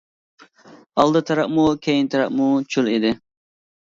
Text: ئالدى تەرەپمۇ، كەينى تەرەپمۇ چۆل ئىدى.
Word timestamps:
ئالدى 1.03 1.19
تەرەپمۇ، 1.29 1.65
كەينى 1.87 2.07
تەرەپمۇ 2.13 2.47
چۆل 2.77 2.89
ئىدى. 2.95 3.13